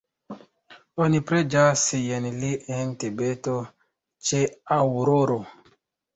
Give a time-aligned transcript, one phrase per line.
[1.03, 3.55] Oni preĝas je li en Tibeto
[4.31, 4.43] ĉe
[4.81, 5.39] aŭroro.